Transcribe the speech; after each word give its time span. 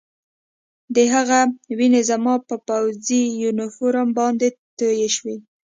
د 0.95 0.97
هغه 1.13 1.39
وینې 1.77 2.01
زما 2.09 2.35
په 2.47 2.55
پوځي 2.67 3.23
یونیفورم 3.43 4.07
باندې 4.19 4.47
تویې 4.77 5.09
شوې 5.15 5.37